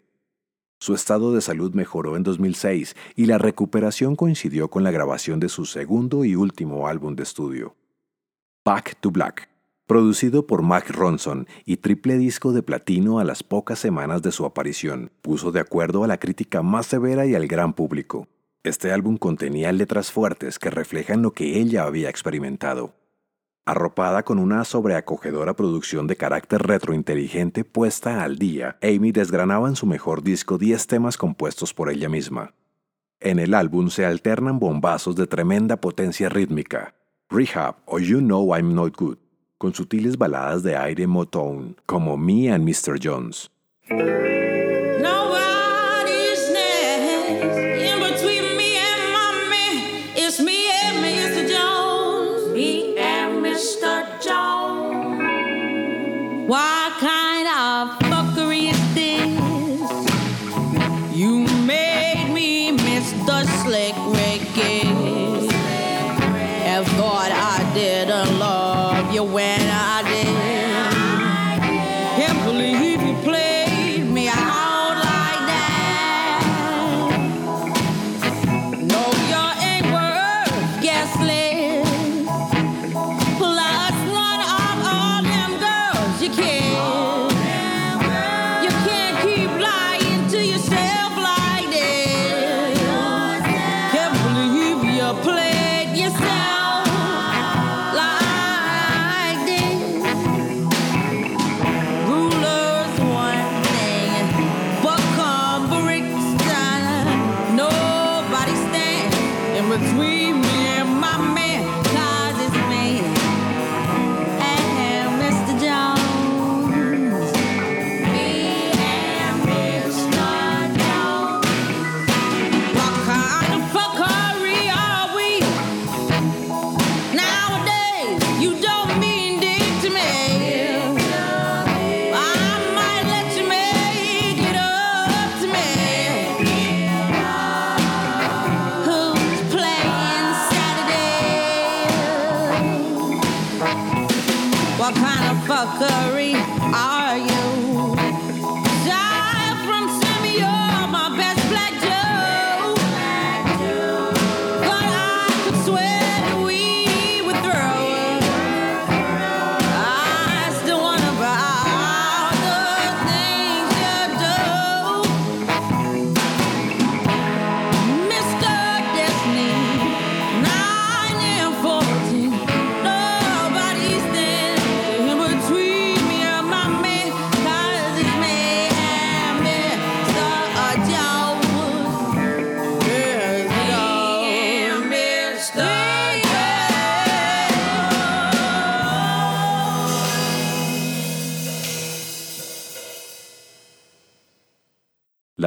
Su 0.79 0.94
estado 0.94 1.33
de 1.33 1.40
salud 1.40 1.74
mejoró 1.74 2.16
en 2.16 2.22
2006 2.22 2.94
y 3.16 3.27
la 3.27 3.38
recuperación 3.38 4.14
coincidió 4.14 4.70
con 4.70 4.85
la 4.85 4.92
grabación 4.92 5.40
de 5.40 5.48
su 5.48 5.66
segundo 5.66 6.24
y 6.24 6.37
último 6.37 6.87
álbum 6.87 7.16
de 7.16 7.24
estudio. 7.24 7.74
Back 8.64 8.96
to 9.00 9.11
Black, 9.11 9.48
producido 9.87 10.47
por 10.47 10.62
Mac 10.62 10.90
Ronson 10.90 11.47
y 11.64 11.77
triple 11.79 12.16
disco 12.16 12.53
de 12.53 12.62
platino 12.62 13.18
a 13.18 13.25
las 13.25 13.42
pocas 13.42 13.79
semanas 13.79 14.23
de 14.23 14.33
su 14.33 14.44
aparición, 14.47 15.11
puso 15.20 15.53
de 15.53 15.61
acuerdo 15.61 16.05
a 16.05 16.07
la 16.07 16.18
crítica 16.18 16.62
más 16.62 16.87
severa 16.87 17.27
y 17.27 17.35
al 17.35 17.47
gran 17.47 17.75
público. 17.75 18.29
Este 18.62 18.92
álbum 18.92 19.18
contenía 19.18 19.73
letras 19.73 20.11
fuertes 20.11 20.59
que 20.59 20.70
reflejan 20.70 21.20
lo 21.20 21.33
que 21.33 21.59
ella 21.61 21.85
había 21.85 22.09
experimentado. 22.09 22.94
Arropada 23.66 24.25
con 24.25 24.38
una 24.38 24.64
sobreacogedora 24.64 25.55
producción 25.55 26.07
de 26.07 26.16
carácter 26.16 26.62
retrointeligente 26.62 27.64
puesta 27.64 28.23
al 28.23 28.37
día, 28.37 28.79
Amy 28.83 29.12
desgranaba 29.12 29.68
en 29.68 29.77
su 29.77 29.87
mejor 29.87 30.23
disco 30.23 30.59
10 30.59 30.87
temas 30.87 31.16
compuestos 31.16 31.75
por 31.75 31.90
ella 31.90 32.09
misma. 32.09 32.55
En 33.20 33.38
el 33.38 33.55
álbum 33.55 33.88
se 33.88 34.05
alternan 34.05 34.59
bombazos 34.59 35.16
de 35.16 35.27
tremenda 35.27 35.79
potencia 35.79 36.29
rítmica, 36.29 36.94
Rehab 37.31 37.77
o 37.87 37.99
You 37.99 38.18
Know 38.18 38.55
I'm 38.55 38.75
Not 38.75 38.97
Good, 38.97 39.18
con 39.59 39.75
sutiles 39.75 40.19
baladas 40.19 40.62
de 40.62 40.77
aire 40.77 41.07
Motown, 41.07 41.77
como 41.87 42.17
Me 42.17 42.51
and 42.51 42.64
Mr. 42.64 42.99
Jones. 43.03 43.51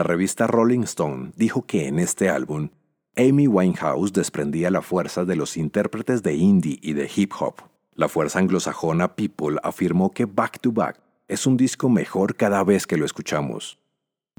Revista 0.07 0.47
Rolling 0.47 0.83
Stone 0.83 1.31
dijo 1.35 1.63
que 1.63 1.87
en 1.87 1.99
este 1.99 2.29
álbum, 2.29 2.69
Amy 3.15 3.47
Winehouse 3.47 4.13
desprendía 4.13 4.71
la 4.71 4.81
fuerza 4.81 5.25
de 5.25 5.35
los 5.35 5.57
intérpretes 5.57 6.23
de 6.23 6.35
indie 6.35 6.79
y 6.81 6.93
de 6.93 7.09
hip 7.13 7.33
hop. 7.39 7.55
La 7.93 8.07
fuerza 8.07 8.39
anglosajona 8.39 9.15
People 9.15 9.57
afirmó 9.63 10.11
que 10.11 10.25
Back 10.25 10.59
to 10.61 10.71
Back 10.71 10.99
es 11.27 11.45
un 11.45 11.57
disco 11.57 11.89
mejor 11.89 12.35
cada 12.35 12.63
vez 12.63 12.87
que 12.87 12.95
lo 12.95 13.05
escuchamos. 13.05 13.79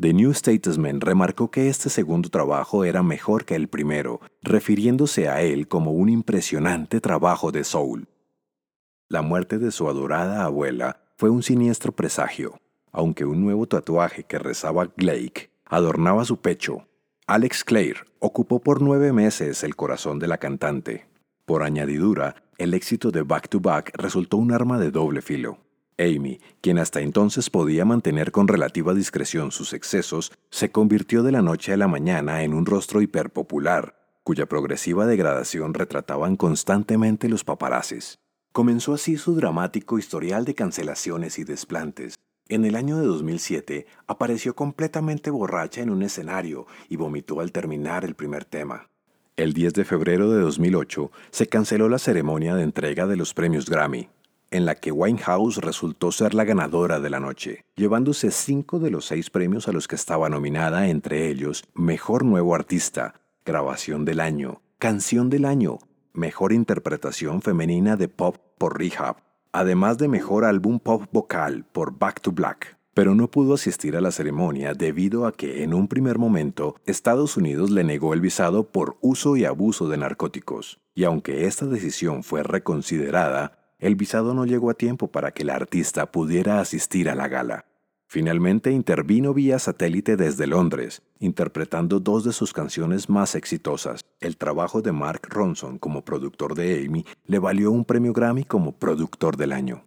The 0.00 0.14
New 0.14 0.33
Statesman 0.33 1.00
remarcó 1.00 1.50
que 1.50 1.68
este 1.68 1.90
segundo 1.90 2.28
trabajo 2.28 2.85
era 2.85 3.02
mejor 3.02 3.44
que 3.44 3.57
el 3.57 3.68
primero, 3.68 4.20
refiriéndose 4.42 5.28
a 5.28 5.42
él 5.42 5.66
como 5.66 5.90
un 5.90 6.09
impresionante 6.09 7.00
trabajo 7.00 7.50
de 7.50 7.64
soul. 7.64 8.07
La 9.09 9.22
muerte 9.22 9.59
de 9.59 9.72
su 9.72 9.88
adorada 9.88 10.44
abuela 10.44 11.00
fue 11.16 11.31
un 11.31 11.42
siniestro 11.42 11.90
presagio, 11.90 12.61
aunque 12.92 13.24
un 13.24 13.42
nuevo 13.42 13.66
tatuaje 13.66 14.22
que 14.22 14.38
rezaba 14.38 14.88
Blake 14.96 15.50
adornaba 15.68 16.24
su 16.24 16.40
pecho. 16.40 16.87
Alex 17.26 17.62
Clare 17.62 18.04
ocupó 18.18 18.61
por 18.61 18.83
nueve 18.83 19.12
meses 19.12 19.62
el 19.62 19.76
corazón 19.76 20.18
de 20.18 20.28
la 20.28 20.38
cantante. 20.38 21.07
Por 21.44 21.62
añadidura, 21.62 22.37
el 22.59 22.74
éxito 22.74 23.11
de 23.11 23.22
Back 23.22 23.48
to 23.48 23.61
Back 23.61 23.92
resultó 23.94 24.37
un 24.37 24.52
arma 24.52 24.78
de 24.78 24.90
doble 24.90 25.22
filo. 25.22 25.59
Amy, 25.98 26.40
quien 26.61 26.78
hasta 26.78 27.00
entonces 27.00 27.50
podía 27.50 27.85
mantener 27.85 28.31
con 28.31 28.48
relativa 28.48 28.94
discreción 28.94 29.50
sus 29.50 29.72
excesos, 29.72 30.33
se 30.50 30.70
convirtió 30.70 31.22
de 31.22 31.33
la 31.33 31.42
noche 31.42 31.72
a 31.72 31.76
la 31.76 31.88
mañana 31.88 32.42
en 32.44 32.54
un 32.54 32.66
rostro 32.66 33.02
hiperpopular, 33.02 33.96
cuya 34.22 34.46
progresiva 34.46 35.07
degradación 35.07 35.74
retrataban 35.74 36.37
constantemente 36.37 37.28
los 37.28 37.44
paparazzis. 37.44 38.18
Comenzó 38.52 38.94
así 38.94 39.16
su 39.16 39.35
dramático 39.35 39.98
historial 39.98 40.44
de 40.44 40.54
cancelaciones 40.54 41.38
y 41.38 41.44
desplantes. 41.44 42.14
En 42.48 42.64
el 42.64 42.76
año 42.76 42.96
de 42.96 43.06
2007 43.06 43.87
apareció 44.06 44.54
completamente 44.54 45.30
borracha 45.30 45.82
en 45.82 45.90
un 45.90 46.02
escenario 46.02 46.66
y 46.88 46.96
vomitó 46.96 47.40
al 47.40 47.52
terminar 47.52 48.04
el 48.04 48.14
primer 48.14 48.44
tema. 48.44 48.88
El 49.37 49.52
10 49.52 49.74
de 49.74 49.84
febrero 49.84 50.30
de 50.30 50.40
2008 50.40 51.11
se 51.30 51.46
canceló 51.46 51.88
la 51.88 51.98
ceremonia 51.98 52.54
de 52.54 52.62
entrega 52.62 53.06
de 53.06 53.16
los 53.16 53.34
premios 53.34 53.68
Grammy 53.68 54.08
en 54.50 54.64
la 54.64 54.74
que 54.74 54.92
Winehouse 54.92 55.58
resultó 55.58 56.12
ser 56.12 56.34
la 56.34 56.44
ganadora 56.44 57.00
de 57.00 57.11
la 57.11 57.20
noche, 57.20 57.64
llevándose 57.76 58.30
cinco 58.30 58.78
de 58.78 58.90
los 58.90 59.04
seis 59.04 59.30
premios 59.30 59.68
a 59.68 59.72
los 59.72 59.88
que 59.88 59.96
estaba 59.96 60.28
nominada, 60.28 60.88
entre 60.88 61.28
ellos 61.28 61.64
Mejor 61.74 62.24
Nuevo 62.24 62.54
Artista, 62.54 63.20
Grabación 63.44 64.04
del 64.04 64.20
Año, 64.20 64.62
Canción 64.78 65.28
del 65.28 65.44
Año, 65.44 65.78
Mejor 66.12 66.52
Interpretación 66.52 67.42
Femenina 67.42 67.96
de 67.96 68.08
Pop 68.08 68.37
por 68.56 68.78
Rehab, 68.78 69.16
además 69.52 69.98
de 69.98 70.08
Mejor 70.08 70.44
Álbum 70.44 70.78
Pop 70.78 71.04
Vocal 71.12 71.64
por 71.72 71.98
Back 71.98 72.20
to 72.20 72.32
Black. 72.32 72.76
Pero 72.94 73.14
no 73.14 73.30
pudo 73.30 73.54
asistir 73.54 73.96
a 73.96 74.00
la 74.00 74.11
ceremonia 74.11 74.74
debido 74.74 75.26
a 75.26 75.32
que 75.32 75.62
en 75.62 75.72
un 75.72 75.87
primer 75.87 76.18
momento 76.18 76.74
Estados 76.84 77.37
Unidos 77.37 77.70
le 77.70 77.84
negó 77.84 78.12
el 78.12 78.20
visado 78.20 78.64
por 78.64 78.96
uso 79.00 79.37
y 79.37 79.44
abuso 79.44 79.88
de 79.88 79.98
narcóticos. 79.98 80.80
Y 80.94 81.04
aunque 81.04 81.46
esta 81.46 81.66
decisión 81.66 82.24
fue 82.24 82.42
reconsiderada, 82.42 83.58
el 83.78 83.94
visado 83.94 84.34
no 84.34 84.44
llegó 84.44 84.70
a 84.70 84.74
tiempo 84.74 85.12
para 85.12 85.30
que 85.30 85.44
la 85.44 85.54
artista 85.54 86.11
pudiera 86.11 86.61
asistir 86.61 87.08
a 87.08 87.14
la 87.14 87.28
gala. 87.28 87.66
Finalmente 88.10 88.70
intervino 88.70 89.34
vía 89.34 89.58
satélite 89.58 90.16
desde 90.16 90.46
Londres, 90.46 91.02
interpretando 91.20 92.00
dos 92.00 92.24
de 92.24 92.32
sus 92.32 92.54
canciones 92.54 93.10
más 93.10 93.34
exitosas. 93.34 94.00
El 94.18 94.38
trabajo 94.38 94.80
de 94.80 94.92
Mark 94.92 95.20
Ronson 95.28 95.76
como 95.76 96.06
productor 96.06 96.54
de 96.54 96.86
Amy 96.86 97.04
le 97.26 97.38
valió 97.38 97.70
un 97.70 97.84
premio 97.84 98.14
Grammy 98.14 98.44
como 98.44 98.72
productor 98.72 99.36
del 99.36 99.52
año. 99.52 99.84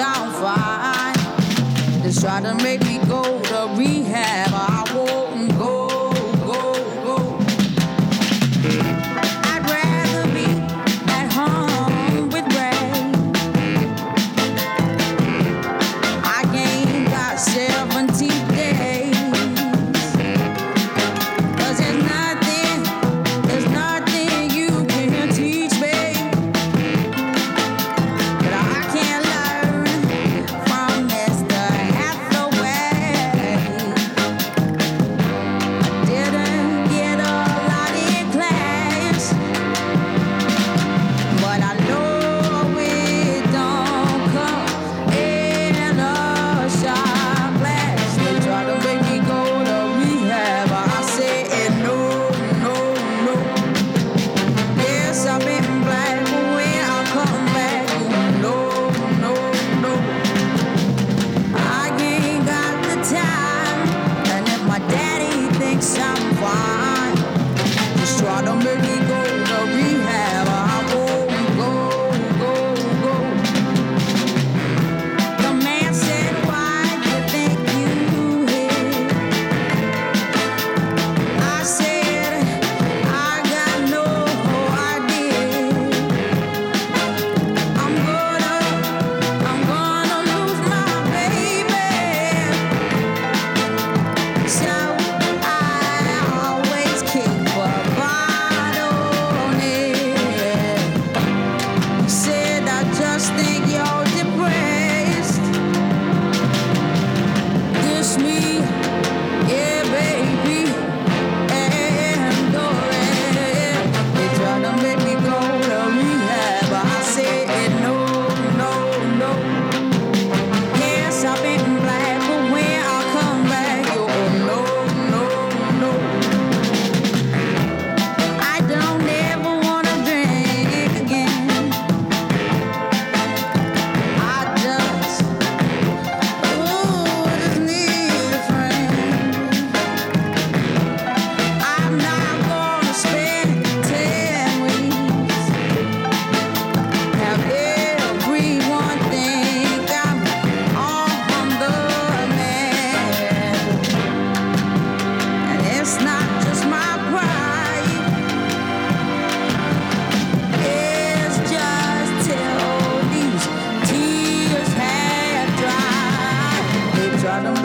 Fine. 0.00 0.39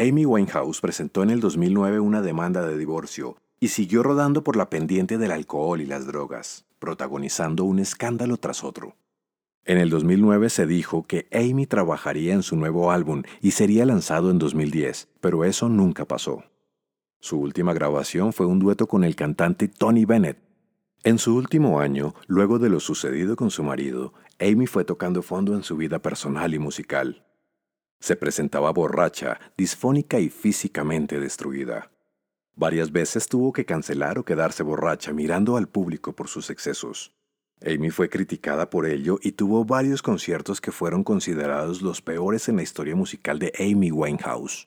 Amy 0.00 0.24
Winehouse 0.24 0.80
presentó 0.80 1.22
en 1.22 1.28
el 1.28 1.40
2009 1.40 2.00
una 2.00 2.22
demanda 2.22 2.66
de 2.66 2.78
divorcio 2.78 3.36
y 3.60 3.68
siguió 3.68 4.02
rodando 4.02 4.42
por 4.42 4.56
la 4.56 4.70
pendiente 4.70 5.18
del 5.18 5.30
alcohol 5.30 5.82
y 5.82 5.84
las 5.84 6.06
drogas, 6.06 6.64
protagonizando 6.78 7.64
un 7.64 7.80
escándalo 7.80 8.38
tras 8.38 8.64
otro. 8.64 8.96
En 9.66 9.76
el 9.76 9.90
2009 9.90 10.48
se 10.48 10.64
dijo 10.64 11.06
que 11.06 11.28
Amy 11.30 11.66
trabajaría 11.66 12.32
en 12.32 12.42
su 12.42 12.56
nuevo 12.56 12.90
álbum 12.90 13.24
y 13.42 13.50
sería 13.50 13.84
lanzado 13.84 14.30
en 14.30 14.38
2010, 14.38 15.08
pero 15.20 15.44
eso 15.44 15.68
nunca 15.68 16.06
pasó. 16.06 16.44
Su 17.18 17.38
última 17.38 17.74
grabación 17.74 18.32
fue 18.32 18.46
un 18.46 18.58
dueto 18.58 18.86
con 18.86 19.04
el 19.04 19.14
cantante 19.14 19.68
Tony 19.68 20.06
Bennett. 20.06 20.38
En 21.04 21.18
su 21.18 21.36
último 21.36 21.78
año, 21.78 22.14
luego 22.26 22.58
de 22.58 22.70
lo 22.70 22.80
sucedido 22.80 23.36
con 23.36 23.50
su 23.50 23.62
marido, 23.64 24.14
Amy 24.38 24.66
fue 24.66 24.86
tocando 24.86 25.20
fondo 25.20 25.54
en 25.54 25.62
su 25.62 25.76
vida 25.76 25.98
personal 25.98 26.54
y 26.54 26.58
musical. 26.58 27.26
Se 28.00 28.16
presentaba 28.16 28.72
borracha, 28.72 29.38
disfónica 29.58 30.18
y 30.18 30.30
físicamente 30.30 31.20
destruida. 31.20 31.90
Varias 32.56 32.90
veces 32.90 33.28
tuvo 33.28 33.52
que 33.52 33.66
cancelar 33.66 34.18
o 34.18 34.24
quedarse 34.24 34.62
borracha 34.62 35.12
mirando 35.12 35.58
al 35.58 35.68
público 35.68 36.14
por 36.14 36.28
sus 36.28 36.48
excesos. 36.48 37.14
Amy 37.62 37.90
fue 37.90 38.08
criticada 38.08 38.70
por 38.70 38.86
ello 38.86 39.18
y 39.22 39.32
tuvo 39.32 39.66
varios 39.66 40.00
conciertos 40.00 40.62
que 40.62 40.72
fueron 40.72 41.04
considerados 41.04 41.82
los 41.82 42.00
peores 42.00 42.48
en 42.48 42.56
la 42.56 42.62
historia 42.62 42.96
musical 42.96 43.38
de 43.38 43.52
Amy 43.58 43.92
Winehouse. 43.92 44.66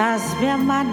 I 0.00 0.16
spend 0.18 0.64
my 0.68 0.84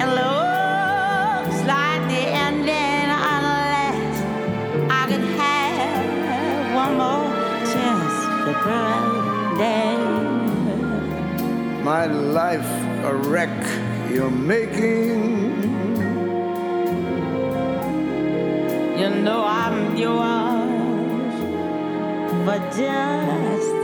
It 0.00 0.08
looks 0.20 1.58
like 1.66 2.02
the 2.08 2.24
ending 2.46 3.10
unless 3.34 4.16
I 4.90 5.06
could 5.08 5.26
have 5.40 6.74
one 6.74 6.94
more 6.98 7.30
chance 7.72 8.16
to 8.44 8.52
pretend. 8.62 9.84
my 11.84 12.06
life 12.06 12.70
a 13.04 13.14
wreck 13.14 13.56
you're 14.10 14.30
making. 14.30 15.33
Know 19.24 19.42
I'm 19.42 19.96
yours 19.96 21.34
for 22.44 22.58
just 22.76 23.83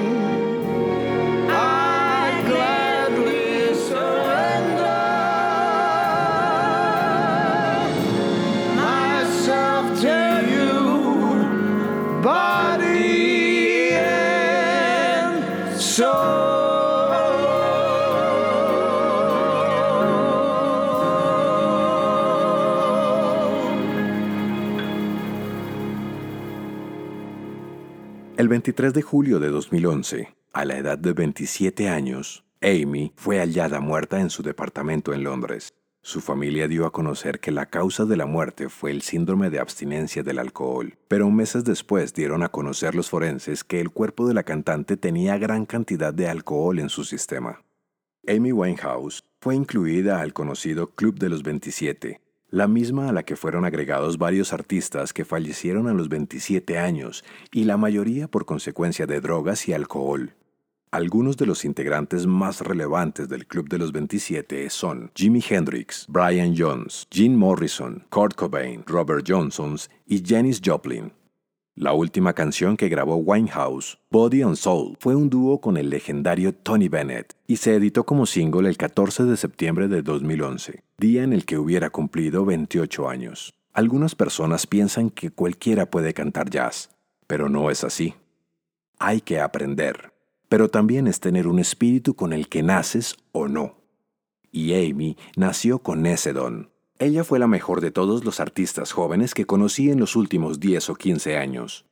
El 28.41 28.49
23 28.49 28.91
de 28.95 29.03
julio 29.03 29.39
de 29.39 29.49
2011, 29.49 30.35
a 30.51 30.65
la 30.65 30.75
edad 30.75 30.97
de 30.97 31.13
27 31.13 31.89
años, 31.89 32.43
Amy 32.59 33.13
fue 33.15 33.37
hallada 33.37 33.79
muerta 33.81 34.19
en 34.19 34.31
su 34.31 34.41
departamento 34.41 35.13
en 35.13 35.23
Londres. 35.23 35.75
Su 36.01 36.21
familia 36.21 36.67
dio 36.67 36.87
a 36.87 36.91
conocer 36.91 37.39
que 37.39 37.51
la 37.51 37.67
causa 37.67 38.05
de 38.05 38.17
la 38.17 38.25
muerte 38.25 38.69
fue 38.69 38.89
el 38.89 39.03
síndrome 39.03 39.51
de 39.51 39.59
abstinencia 39.59 40.23
del 40.23 40.39
alcohol, 40.39 40.97
pero 41.07 41.29
meses 41.29 41.65
después 41.65 42.15
dieron 42.15 42.41
a 42.41 42.49
conocer 42.49 42.95
los 42.95 43.11
forenses 43.11 43.63
que 43.63 43.79
el 43.79 43.91
cuerpo 43.91 44.27
de 44.27 44.33
la 44.33 44.41
cantante 44.41 44.97
tenía 44.97 45.37
gran 45.37 45.67
cantidad 45.67 46.11
de 46.11 46.27
alcohol 46.27 46.79
en 46.79 46.89
su 46.89 47.03
sistema. 47.03 47.61
Amy 48.27 48.51
Winehouse 48.51 49.23
fue 49.39 49.53
incluida 49.53 50.19
al 50.19 50.33
conocido 50.33 50.95
Club 50.95 51.19
de 51.19 51.29
los 51.29 51.43
27, 51.43 52.21
la 52.51 52.67
misma 52.67 53.07
a 53.07 53.13
la 53.13 53.23
que 53.23 53.37
fueron 53.37 53.63
agregados 53.63 54.17
varios 54.17 54.51
artistas 54.51 55.13
que 55.13 55.25
fallecieron 55.25 55.87
a 55.87 55.93
los 55.93 56.09
27 56.09 56.77
años 56.77 57.23
y 57.51 57.63
la 57.63 57.77
mayoría 57.77 58.27
por 58.27 58.45
consecuencia 58.45 59.07
de 59.07 59.21
drogas 59.21 59.67
y 59.69 59.73
alcohol. 59.73 60.35
Algunos 60.91 61.37
de 61.37 61.45
los 61.45 61.63
integrantes 61.63 62.27
más 62.27 62.59
relevantes 62.59 63.29
del 63.29 63.47
Club 63.47 63.69
de 63.69 63.77
los 63.77 63.93
27 63.93 64.69
son 64.69 65.09
Jimi 65.15 65.41
Hendrix, 65.49 66.05
Brian 66.09 66.53
Jones, 66.55 67.07
Jim 67.09 67.33
Morrison, 67.35 68.05
Kurt 68.09 68.35
Cobain, 68.35 68.83
Robert 68.85 69.25
Johnson 69.25 69.77
y 70.05 70.21
Janis 70.21 70.61
Joplin. 70.63 71.13
La 71.75 71.93
última 71.93 72.33
canción 72.33 72.75
que 72.75 72.89
grabó 72.89 73.15
Winehouse, 73.15 73.97
Body 74.09 74.41
and 74.41 74.57
Soul, 74.57 74.97
fue 74.99 75.15
un 75.15 75.29
dúo 75.29 75.61
con 75.61 75.77
el 75.77 75.89
legendario 75.89 76.53
Tony 76.53 76.89
Bennett 76.89 77.33
y 77.47 77.57
se 77.57 77.73
editó 77.73 78.05
como 78.05 78.25
single 78.25 78.67
el 78.67 78.75
14 78.75 79.23
de 79.23 79.37
septiembre 79.37 79.87
de 79.87 80.01
2011, 80.01 80.83
día 80.97 81.23
en 81.23 81.31
el 81.31 81.45
que 81.45 81.57
hubiera 81.57 81.89
cumplido 81.89 82.43
28 82.43 83.07
años. 83.07 83.53
Algunas 83.71 84.15
personas 84.15 84.67
piensan 84.67 85.09
que 85.09 85.31
cualquiera 85.31 85.85
puede 85.85 86.13
cantar 86.13 86.49
jazz, 86.49 86.89
pero 87.25 87.47
no 87.47 87.71
es 87.71 87.85
así. 87.85 88.15
Hay 88.99 89.21
que 89.21 89.39
aprender, 89.39 90.11
pero 90.49 90.67
también 90.67 91.07
es 91.07 91.21
tener 91.21 91.47
un 91.47 91.57
espíritu 91.57 92.15
con 92.15 92.33
el 92.33 92.49
que 92.49 92.63
naces 92.63 93.15
o 93.31 93.47
no. 93.47 93.77
Y 94.51 94.73
Amy 94.73 95.15
nació 95.37 95.79
con 95.79 96.05
ese 96.05 96.33
don. 96.33 96.70
Ella 97.01 97.23
fue 97.23 97.39
la 97.39 97.47
mejor 97.47 97.81
de 97.81 97.89
todos 97.89 98.23
los 98.25 98.39
artistas 98.39 98.91
jóvenes 98.91 99.33
que 99.33 99.47
conocí 99.47 99.89
en 99.89 99.99
los 99.99 100.15
últimos 100.15 100.59
10 100.59 100.91
o 100.91 100.93
15 100.93 101.35
años. 101.35 101.87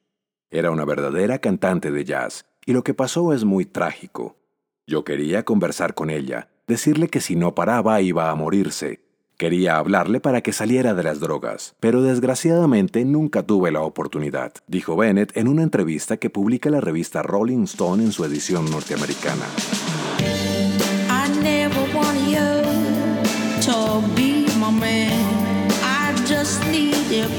Era 0.52 0.70
una 0.70 0.86
verdadera 0.86 1.40
cantante 1.40 1.90
de 1.90 2.06
jazz, 2.06 2.46
y 2.64 2.74
lo 2.74 2.84
que 2.84 2.94
pasó 2.94 3.34
es 3.34 3.44
muy 3.44 3.66
trágico. 3.66 4.38
Yo 4.86 5.04
quería 5.04 5.46
conversar 5.46 5.96
con 5.96 6.12
ella, 6.12 6.52
decirle 6.68 7.08
que 7.08 7.22
si 7.22 7.36
no 7.36 7.56
paraba 7.56 8.00
iba 8.02 8.30
a 8.30 8.36
morirse. 8.36 9.00
Quería 9.36 9.78
hablarle 9.78 10.20
para 10.20 10.42
que 10.42 10.54
saliera 10.54 10.94
de 10.94 11.02
las 11.02 11.20
drogas, 11.20 11.76
pero 11.80 12.04
desgraciadamente 12.04 13.04
nunca 13.04 13.42
tuve 13.42 13.72
la 13.72 13.82
oportunidad, 13.82 14.54
dijo 14.68 14.96
Bennett 14.96 15.36
en 15.36 15.48
una 15.48 15.64
entrevista 15.64 16.18
que 16.18 16.30
publica 16.30 16.70
la 16.70 16.82
revista 16.82 17.24
Rolling 17.24 17.64
Stone 17.64 18.04
en 18.04 18.12
su 18.12 18.26
edición 18.26 18.70
norteamericana. 18.70 19.48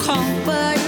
Comfort. 0.01 0.47
but 0.47 0.80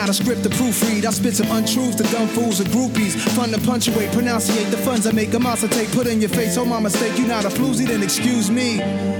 not 0.00 0.08
a 0.08 0.14
script 0.14 0.42
to 0.42 0.48
proofread. 0.48 1.04
I 1.04 1.10
spit 1.10 1.34
some 1.34 1.50
untruths 1.50 1.96
to 1.96 2.04
dumb 2.04 2.26
fools 2.28 2.58
and 2.58 2.70
groupies. 2.70 3.12
Fun 3.36 3.50
to 3.50 3.60
punctuate, 3.60 4.10
pronunciate 4.12 4.70
the 4.70 4.78
funds 4.78 5.06
I 5.06 5.12
make. 5.12 5.34
A 5.34 5.68
take, 5.68 5.90
put 5.92 6.06
in 6.06 6.20
your 6.20 6.30
face. 6.30 6.56
Oh, 6.56 6.64
my 6.64 6.80
mistake, 6.80 7.18
you 7.18 7.26
not 7.26 7.44
a 7.44 7.48
floozy, 7.48 7.86
then 7.86 8.02
excuse 8.02 8.50
me. 8.50 8.78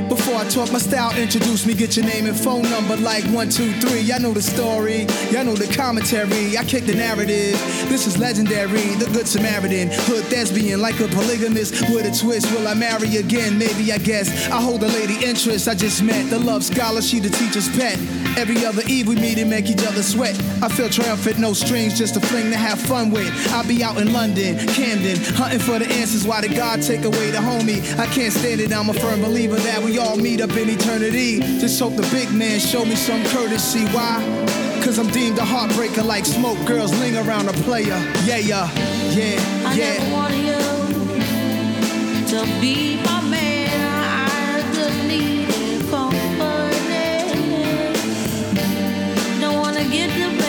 Before 0.08 0.36
I 0.36 0.48
talk 0.48 0.72
my 0.72 0.78
style, 0.78 1.14
introduce 1.16 1.66
me, 1.66 1.74
get 1.74 1.96
your 1.96 2.06
name 2.06 2.26
and 2.26 2.36
phone 2.36 2.62
number 2.62 2.96
like 2.96 3.24
one, 3.26 3.50
two, 3.50 3.72
three. 3.74 4.00
Y'all 4.00 4.20
know 4.20 4.32
the 4.32 4.42
story, 4.42 5.06
y'all 5.30 5.44
know 5.44 5.54
the 5.54 5.72
commentary. 5.74 6.56
I 6.56 6.64
kick 6.64 6.84
the 6.86 6.94
narrative. 6.94 7.54
This 7.88 8.06
is 8.06 8.18
legendary, 8.18 8.82
the 8.96 9.08
good 9.12 9.28
Samaritan. 9.28 9.88
Hood 10.08 10.24
thespian, 10.24 10.80
like 10.80 10.98
a 10.98 11.08
polygamist 11.08 11.80
with 11.90 12.06
a 12.06 12.18
twist. 12.18 12.50
Will 12.52 12.66
I 12.66 12.74
marry 12.74 13.18
again? 13.18 13.58
Maybe, 13.58 13.92
I 13.92 13.98
guess. 13.98 14.50
I 14.50 14.60
hold 14.60 14.82
a 14.82 14.88
lady 14.88 15.24
interest 15.24 15.68
I 15.68 15.74
just 15.74 16.02
met. 16.02 16.30
The 16.30 16.38
love 16.38 16.64
scholar, 16.64 17.02
she 17.02 17.20
the 17.20 17.28
teacher's 17.28 17.68
pet. 17.76 17.98
Every 18.36 18.64
other 18.64 18.82
eve 18.88 19.08
we 19.08 19.16
meet 19.16 19.38
and 19.38 19.50
make 19.50 19.68
each 19.68 19.84
other 19.84 20.02
sweat. 20.02 20.36
I 20.62 20.69
feel 20.70 20.88
triumphant, 20.88 21.38
no 21.38 21.52
strings, 21.52 21.98
just 21.98 22.16
a 22.16 22.20
fling 22.20 22.50
to 22.50 22.56
have 22.56 22.80
fun 22.80 23.10
with. 23.10 23.30
I'll 23.52 23.66
be 23.66 23.82
out 23.82 23.98
in 23.98 24.12
London, 24.12 24.56
Camden, 24.68 25.16
hunting 25.34 25.58
for 25.58 25.78
the 25.78 25.86
answers. 25.86 26.26
Why 26.26 26.40
did 26.40 26.54
God 26.54 26.82
take 26.82 27.04
away 27.04 27.30
the 27.30 27.38
homie? 27.38 27.80
I 27.98 28.06
can't 28.06 28.32
stand 28.32 28.60
it, 28.60 28.72
I'm 28.72 28.88
a 28.88 28.94
firm 28.94 29.20
believer 29.20 29.56
that 29.56 29.82
we 29.82 29.98
all 29.98 30.16
meet 30.16 30.40
up 30.40 30.50
in 30.56 30.68
eternity. 30.70 31.40
Just 31.60 31.78
hope 31.80 31.96
the 31.96 32.08
big 32.10 32.32
man 32.32 32.60
show 32.60 32.84
me 32.84 32.94
some 32.94 33.24
courtesy. 33.26 33.84
Why? 33.86 34.20
Cause 34.82 34.98
I'm 34.98 35.08
deemed 35.08 35.38
a 35.38 35.42
heartbreaker 35.42 36.04
like 36.04 36.24
smoke. 36.24 36.58
Girls 36.66 36.92
ling 37.00 37.16
around 37.16 37.48
a 37.48 37.52
player. 37.64 37.98
Yeah, 38.24 38.38
yeah, 38.38 38.70
yeah, 39.10 39.66
I 39.66 39.74
yeah. 39.74 39.98
never 39.98 40.12
wanted 40.12 40.38
you 40.38 40.58
to 42.28 42.60
be 42.60 42.96
my 43.04 43.20
man. 43.22 43.70
I 43.92 44.72
just 44.72 45.04
needed. 45.06 45.30
Don't 49.40 49.58
wanna 49.58 49.84
get 49.84 50.08
dependent 50.10 50.39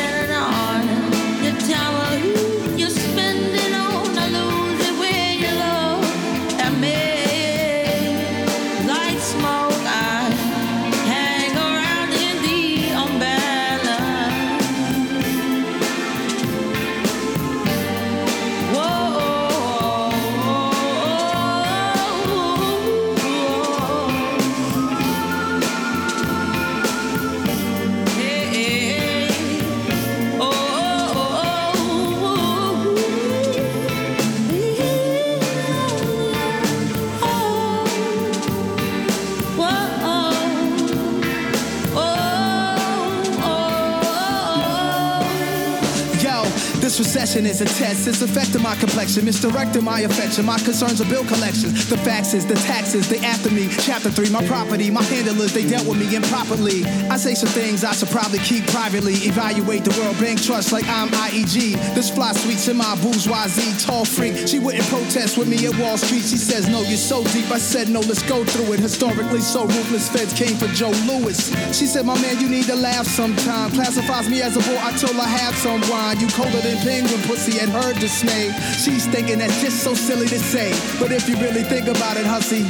this 47.21 47.35
recession 47.35 47.45
is 47.45 47.61
a 47.61 47.65
test. 47.65 48.07
It's 48.07 48.21
affecting 48.21 48.63
my 48.63 48.75
complexion, 48.75 49.25
misdirecting 49.25 49.83
my 49.83 50.01
affection. 50.01 50.45
My 50.45 50.57
concerns 50.57 51.01
are 51.01 51.09
bill 51.09 51.25
collections. 51.25 51.87
The 51.87 51.95
faxes, 51.97 52.47
the 52.47 52.55
taxes, 52.55 53.07
they 53.09 53.19
after 53.19 53.51
me. 53.51 53.69
Chapter 53.69 54.09
3, 54.09 54.29
my 54.31 54.45
property, 54.47 54.89
my 54.89 55.03
handlers, 55.03 55.53
they 55.53 55.67
dealt 55.67 55.85
with 55.87 55.99
me 55.99 56.15
improperly. 56.15 56.83
I 57.09 57.17
say 57.17 57.35
some 57.35 57.49
things 57.49 57.83
I 57.83 57.93
should 57.93 58.09
probably 58.09 58.39
keep 58.39 58.65
privately. 58.67 59.13
Evaluate 59.13 59.83
the 59.85 59.93
World 60.01 60.17
Bank 60.19 60.41
Trust 60.41 60.71
like 60.71 60.85
I'm 60.87 61.09
IEG. 61.09 61.77
This 61.93 62.09
fly 62.09 62.33
sweets 62.33 62.67
in 62.67 62.77
my 62.77 62.95
bourgeoisie, 63.01 63.77
tall 63.85 64.05
freak. 64.05 64.47
She 64.47 64.59
wouldn't 64.59 64.87
protest 64.89 65.37
with 65.37 65.47
me 65.47 65.57
at 65.67 65.77
Wall 65.77 65.97
Street. 65.97 66.25
She 66.25 66.37
says, 66.37 66.67
No, 66.69 66.81
you're 66.81 66.97
so 66.97 67.23
deep. 67.25 67.51
I 67.51 67.59
said, 67.59 67.89
No, 67.89 67.99
let's 68.01 68.23
go 68.23 68.43
through 68.43 68.73
it. 68.73 68.79
Historically, 68.79 69.41
so 69.41 69.65
ruthless 69.65 70.09
feds 70.09 70.33
came 70.33 70.57
for 70.57 70.67
Joe 70.73 70.93
Lewis. 71.05 71.53
She 71.77 71.85
said, 71.85 72.05
My 72.05 72.19
man, 72.21 72.39
you 72.39 72.49
need 72.49 72.65
to 72.65 72.75
laugh 72.75 73.05
sometime. 73.05 73.69
Classifies 73.71 74.27
me 74.29 74.41
as 74.41 74.57
a 74.57 74.61
boy 74.65 74.79
until 74.81 75.19
I 75.21 75.27
have 75.27 75.55
some 75.55 75.81
wine. 75.89 76.19
You 76.19 76.27
colder 76.29 76.61
than 76.61 76.77
penguin 76.81 77.20
pussy 77.27 77.59
and 77.59 77.71
her 77.71 77.93
dismay. 77.93 78.51
She's 78.77 79.05
thinking 79.07 79.39
that's 79.39 79.61
just 79.61 79.83
so 79.83 79.93
silly 79.93 80.27
to 80.27 80.39
say. 80.39 80.71
But 80.99 81.11
if 81.11 81.27
you 81.29 81.35
really 81.37 81.63
think 81.63 81.87
about 81.87 82.17
it, 82.17 82.25
hussy. 82.25 82.63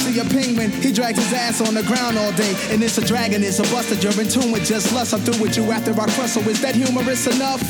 See 0.00 0.18
a 0.18 0.24
penguin, 0.24 0.70
he 0.70 0.92
drags 0.92 1.18
his 1.18 1.32
ass 1.32 1.60
on 1.60 1.74
the 1.74 1.82
ground 1.82 2.16
all 2.18 2.32
day. 2.32 2.54
And 2.70 2.82
it's 2.82 2.98
a 2.98 3.04
dragon, 3.04 3.42
it's 3.42 3.58
a 3.58 3.64
buster, 3.74 3.94
you're 3.96 4.18
in 4.20 4.28
tune 4.28 4.50
with 4.50 4.64
just 4.64 4.92
lust. 4.92 5.12
I'm 5.12 5.20
through 5.20 5.42
with 5.42 5.56
you 5.56 5.70
after 5.70 5.92
I 5.92 6.06
crush, 6.16 6.32
so 6.32 6.40
is 6.40 6.60
that 6.62 6.74
humorous 6.74 7.26
enough? 7.26 7.60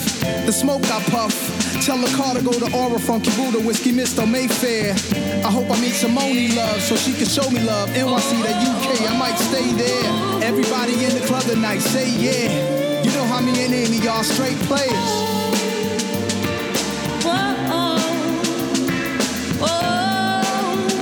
The 0.46 0.52
smoke 0.52 0.84
I 0.90 1.02
puff. 1.10 1.34
Tell 1.84 1.98
the 1.98 2.14
car 2.14 2.34
to 2.34 2.42
go 2.42 2.52
to 2.52 2.76
Aura 2.76 2.98
Funky 2.98 3.30
Buddha, 3.36 3.58
Whiskey 3.66 3.92
Mr. 3.92 4.30
Mayfair. 4.30 4.92
I 5.44 5.50
hope 5.50 5.70
I 5.70 5.80
meet 5.80 5.92
Simone 5.92 6.54
Love 6.54 6.80
so 6.82 6.94
she 6.94 7.12
can 7.12 7.26
show 7.26 7.48
me 7.50 7.60
love. 7.60 7.88
NYC 7.90 8.30
to 8.42 8.52
UK, 8.52 9.10
I 9.10 9.16
might 9.18 9.36
stay 9.36 9.72
there. 9.72 10.42
Everybody 10.44 11.04
in 11.04 11.14
the 11.18 11.26
club 11.26 11.42
tonight, 11.42 11.80
say 11.80 12.08
yeah. 12.08 13.02
You 13.02 13.10
know 13.12 13.24
how 13.24 13.40
me 13.40 13.64
and 13.64 13.72
Amy 13.72 14.06
are 14.06 14.22
straight 14.22 14.58
players. 14.68 15.69
Oh, 19.62 19.66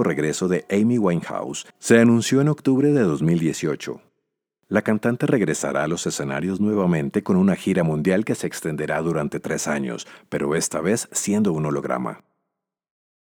regreso 0.04 0.47
de 0.47 0.66
Amy 0.70 0.97
Winehouse 0.97 1.68
se 1.80 2.00
anunció 2.00 2.41
en 2.41 2.50
octubre 2.50 2.91
de 2.91 3.02
2018. 3.02 4.02
La 4.68 4.84
cantante 4.84 5.26
regresará 5.26 5.84
a 5.84 5.88
los 5.88 6.06
escenarios 6.06 6.62
nuevamente 6.62 7.24
con 7.24 7.38
una 7.38 7.56
gira 7.56 7.84
mundial 7.84 8.24
que 8.24 8.36
se 8.36 8.45
extenderá 8.45 9.02
durante 9.02 9.39
tres 9.39 9.68
años, 9.68 10.06
pero 10.30 10.56
esta 10.56 10.80
vez 10.80 11.10
siendo 11.12 11.54
un 11.54 11.66
holograma. 11.66 12.24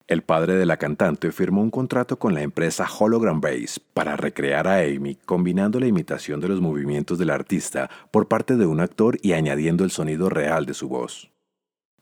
El 0.07 0.23
padre 0.23 0.57
de 0.57 0.67
la 0.67 0.77
cantante 0.77 1.31
firmó 1.31 1.63
un 1.63 1.71
contrato 1.71 2.19
con 2.19 2.35
la 2.35 2.43
empresa 2.43 2.85
Hologram 2.99 3.41
Base 3.41 3.81
para 3.95 4.17
recrear 4.17 4.67
a 4.67 4.81
Amy 4.81 5.15
combinando 5.15 5.79
la 5.81 5.87
imitación 5.87 6.41
de 6.41 6.49
los 6.49 6.61
movimientos 6.61 7.17
del 7.17 7.31
artista 7.31 7.89
por 8.11 8.27
parte 8.27 8.57
de 8.57 8.67
un 8.67 8.81
actor 8.81 9.19
y 9.23 9.35
añadiendo 9.35 9.85
el 9.85 9.93
sonido 9.93 10.29
real 10.29 10.67
de 10.67 10.75
su 10.75 10.89
voz. 10.89 11.31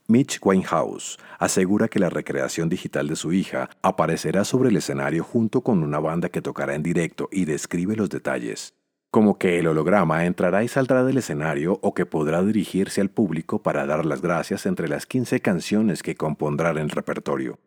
Mitch 0.09 0.41
Winehouse 0.43 1.19
asegura 1.39 1.89
que 1.89 1.99
la 1.99 2.09
recreación 2.09 2.69
digital 2.69 3.09
de 3.09 3.17
su 3.17 3.33
hija 3.33 3.69
aparecerá 3.83 4.45
sobre 4.45 4.71
el 4.71 4.77
escenario 4.77 5.23
junto 5.23 5.61
con 5.61 5.83
una 5.83 6.01
banda 6.01 6.31
que 6.31 6.43
tocará 6.43 6.75
en 6.75 6.83
directo 6.83 7.29
y 7.31 7.45
describe 7.45 7.95
los 7.95 8.09
detalles 8.09 8.75
como 9.11 9.39
que 9.39 9.59
el 9.59 9.67
holograma 9.67 10.27
entrará 10.27 10.63
y 10.63 10.69
saldrá 10.69 11.03
del 11.03 11.19
escenario 11.19 11.79
o 11.83 11.95
que 11.95 12.07
podrá 12.07 12.43
dirigirse 12.43 13.01
al 13.01 13.09
público 13.09 13.63
para 13.63 13.87
dar 13.87 14.05
las 14.05 14.21
gracias 14.21 14.67
entre 14.67 14.89
las 14.89 15.07
15 15.07 15.41
canciones 15.41 16.03
que 16.03 16.15
compondrá 16.15 16.71
en 16.71 16.79
el 16.79 16.91
repertorio. 16.91 17.59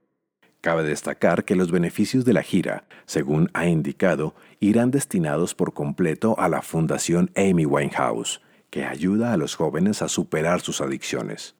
Cabe 0.62 0.84
destacar 0.84 1.44
que 1.44 1.56
los 1.56 1.72
beneficios 1.72 2.26
de 2.26 2.34
la 2.34 2.44
gira, 2.44 2.84
según 3.06 3.50
ha 3.54 3.66
indicado, 3.66 4.36
irán 4.60 4.92
destinados 4.92 5.56
por 5.56 5.74
completo 5.74 6.36
a 6.38 6.48
la 6.48 6.62
Fundación 6.62 7.32
Amy 7.36 7.66
Winehouse, 7.66 8.42
que 8.70 8.86
ayuda 8.86 9.34
a 9.34 9.38
los 9.38 9.56
jóvenes 9.56 10.04
a 10.04 10.08
superar 10.08 10.62
sus 10.62 10.80
adicciones. 10.80 11.56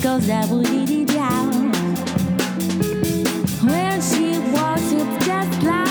Goes 0.00 0.30
dee 0.62 0.86
dee 0.86 1.04
down. 1.04 1.72
When 3.62 4.00
she 4.00 4.38
walks, 4.52 4.92
it's 4.92 5.26
just 5.26 5.62
like 5.62 5.89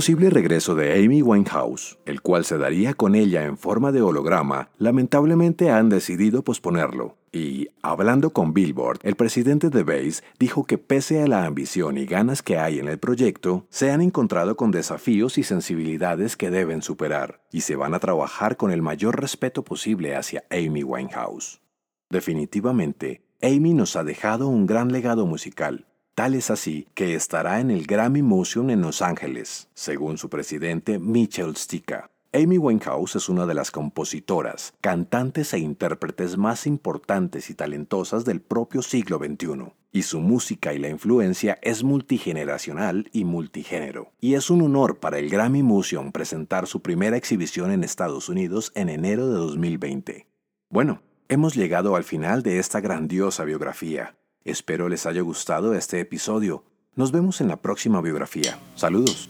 posible 0.00 0.30
regreso 0.30 0.74
de 0.74 0.94
Amy 0.94 1.20
Winehouse, 1.20 1.98
el 2.06 2.22
cual 2.22 2.46
se 2.46 2.56
daría 2.56 2.94
con 2.94 3.14
ella 3.14 3.44
en 3.44 3.58
forma 3.58 3.92
de 3.92 4.00
holograma, 4.00 4.70
lamentablemente 4.78 5.70
han 5.70 5.90
decidido 5.90 6.42
posponerlo. 6.42 7.18
Y, 7.32 7.68
hablando 7.82 8.30
con 8.30 8.54
Billboard, 8.54 9.00
el 9.02 9.14
presidente 9.14 9.68
de 9.68 9.82
Base 9.82 10.22
dijo 10.38 10.64
que 10.64 10.78
pese 10.78 11.20
a 11.20 11.26
la 11.26 11.44
ambición 11.44 11.98
y 11.98 12.06
ganas 12.06 12.40
que 12.40 12.56
hay 12.56 12.78
en 12.78 12.88
el 12.88 12.98
proyecto, 12.98 13.66
se 13.68 13.90
han 13.90 14.00
encontrado 14.00 14.56
con 14.56 14.70
desafíos 14.70 15.36
y 15.36 15.42
sensibilidades 15.42 16.34
que 16.34 16.48
deben 16.48 16.80
superar, 16.80 17.42
y 17.52 17.60
se 17.60 17.76
van 17.76 17.92
a 17.92 17.98
trabajar 17.98 18.56
con 18.56 18.70
el 18.70 18.80
mayor 18.80 19.20
respeto 19.20 19.64
posible 19.64 20.16
hacia 20.16 20.44
Amy 20.50 20.82
Winehouse. 20.82 21.60
Definitivamente, 22.08 23.26
Amy 23.42 23.74
nos 23.74 23.96
ha 23.96 24.02
dejado 24.02 24.48
un 24.48 24.64
gran 24.64 24.92
legado 24.92 25.26
musical, 25.26 25.88
Tal 26.14 26.34
es 26.34 26.50
así 26.50 26.86
que 26.94 27.14
estará 27.14 27.60
en 27.60 27.70
el 27.70 27.86
Grammy 27.86 28.22
Museum 28.22 28.70
en 28.70 28.82
Los 28.82 29.00
Ángeles, 29.00 29.68
según 29.74 30.18
su 30.18 30.28
presidente 30.28 30.98
Mitchell 30.98 31.56
Stika. 31.56 32.10
Amy 32.32 32.58
Winehouse 32.58 33.16
es 33.16 33.28
una 33.28 33.44
de 33.44 33.54
las 33.54 33.72
compositoras, 33.72 34.72
cantantes 34.80 35.52
e 35.52 35.58
intérpretes 35.58 36.36
más 36.36 36.64
importantes 36.64 37.50
y 37.50 37.54
talentosas 37.54 38.24
del 38.24 38.40
propio 38.40 38.82
siglo 38.82 39.18
XXI, 39.18 39.72
y 39.90 40.02
su 40.02 40.20
música 40.20 40.72
y 40.72 40.78
la 40.78 40.90
influencia 40.90 41.58
es 41.60 41.82
multigeneracional 41.82 43.08
y 43.12 43.24
multigénero. 43.24 44.12
Y 44.20 44.34
es 44.34 44.48
un 44.48 44.62
honor 44.62 45.00
para 45.00 45.18
el 45.18 45.28
Grammy 45.28 45.64
Museum 45.64 46.12
presentar 46.12 46.68
su 46.68 46.82
primera 46.82 47.16
exhibición 47.16 47.72
en 47.72 47.82
Estados 47.82 48.28
Unidos 48.28 48.70
en 48.76 48.90
enero 48.90 49.26
de 49.26 49.34
2020. 49.34 50.28
Bueno, 50.68 51.02
hemos 51.28 51.56
llegado 51.56 51.96
al 51.96 52.04
final 52.04 52.44
de 52.44 52.60
esta 52.60 52.80
grandiosa 52.80 53.42
biografía. 53.42 54.19
Espero 54.44 54.88
les 54.88 55.06
haya 55.06 55.20
gustado 55.20 55.74
este 55.74 56.00
episodio. 56.00 56.64
Nos 56.96 57.12
vemos 57.12 57.40
en 57.40 57.48
la 57.48 57.56
próxima 57.56 58.00
biografía. 58.00 58.58
Saludos. 58.74 59.28